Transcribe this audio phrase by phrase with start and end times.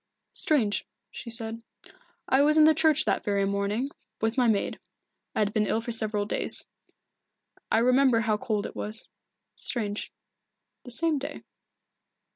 [0.33, 1.61] "Strange," she said.
[2.27, 4.79] "I was in the church that very morning, with my maid.
[5.35, 6.65] I had been ill for several days
[7.71, 9.09] I remember how cold it was.
[9.55, 10.11] Strange
[10.85, 11.43] the same day."